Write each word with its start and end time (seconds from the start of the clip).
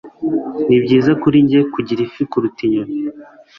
Nibyiza 0.67 1.11
kuri 1.21 1.37
njye 1.45 1.59
kugira 1.73 2.01
ifi 2.07 2.21
kuruta 2.31 2.59
inyoni. 2.65 2.95